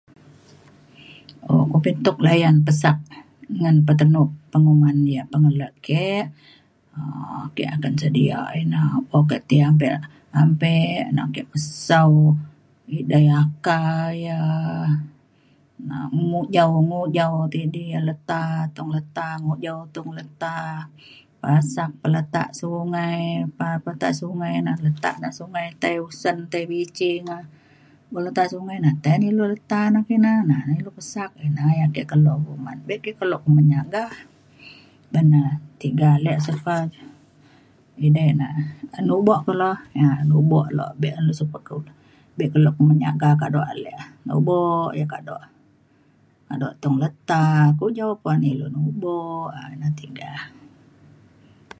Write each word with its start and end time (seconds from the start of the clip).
um 1.51 1.63
kumbin 1.71 1.95
tuk 2.05 2.17
layan 2.27 2.55
pesak 2.65 2.97
ngan 3.61 3.77
petenup 3.87 4.29
penguman 4.51 4.97
yak 5.15 5.27
pengelo 5.31 5.67
ke. 5.87 6.07
um 6.95 7.33
ake 7.47 7.63
akan 7.75 7.93
sedia 8.01 8.39
ina 8.61 8.81
ukok 9.01 9.23
ke 9.29 9.37
ti 9.49 9.57
ampe 9.69 9.87
ampe 10.43 10.73
ake 11.25 11.41
pesau 11.51 12.11
ida 12.99 13.19
aka 13.43 13.79
ia’ 14.25 14.39
na 15.89 15.97
mujau 16.31 16.71
mujau 16.91 17.33
ti 17.53 17.61
di 17.75 17.85
leta 18.07 18.45
tung 18.75 18.89
leta 18.95 19.27
ngujau 19.43 19.79
tung 19.95 20.09
leta 20.17 20.55
pesak 21.41 21.91
peletak 22.01 22.49
sungai 22.59 23.19
pa 23.57 23.69
pa 23.85 23.91
ta 24.01 24.09
sungai 24.21 24.53
na 24.65 24.73
letak 24.85 25.15
sungai 25.39 25.65
tai 25.81 25.95
usen 26.07 26.37
tai 26.51 26.63
bicing 26.71 27.23
na. 27.29 27.37
buk 28.11 28.21
letak 28.25 28.47
sungai 28.53 28.77
na 28.83 28.89
tai 29.03 29.15
na 29.19 29.25
ilu 29.31 29.43
leta 29.53 29.81
na 29.93 29.99
kina. 30.09 30.31
na 30.49 30.57
na 30.67 30.73
ilu 30.79 30.89
pesak 30.97 31.29
ina 31.47 31.63
yak 31.79 31.87
ake 31.91 32.01
kelo 32.11 32.33
kuman. 32.45 32.77
be 32.87 32.95
ke 33.03 33.11
kelo 33.19 33.35
kuman 33.43 33.65
nyaga 33.73 34.05
ban 35.13 35.25
na 35.33 35.41
tiga 35.81 36.07
ale 36.17 36.33
sio 36.45 36.53
pa 36.65 36.75
edei 38.05 38.31
na 38.39 38.47
nubok 39.07 39.39
kulo 39.45 39.71
ia’ 39.99 40.09
nubok 40.29 40.65
lok 40.77 40.91
be’un 41.01 41.25
suka 41.39 41.59
be 42.37 42.43
kelo 42.53 42.69
kuman 42.77 42.97
nyaga 43.03 43.29
kado 43.41 43.59
ale. 43.71 43.93
nubo 44.27 44.57
yak 44.99 45.09
kado 45.13 45.35
kado 46.47 46.67
tung 46.81 46.97
leta 47.03 47.41
kujau 47.79 48.11
kuan 48.21 48.39
ilu 48.51 48.65
nubo 48.75 49.13
um 49.57 49.71
ngan 49.79 49.93
tiga 50.01 50.31